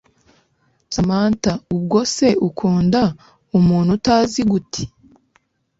Samantha 0.93 1.51
ubwo 1.75 1.99
se 2.15 2.27
ukunda 2.47 3.01
umuntu 3.57 3.89
utazi 3.97 4.41
gute 4.51 4.83